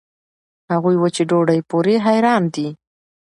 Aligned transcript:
هغوي 0.71 0.95
وچې 0.99 1.23
ډوډوۍ 1.29 1.59
پورې 1.69 1.95
حېران 2.05 2.43
دي. 2.53 2.67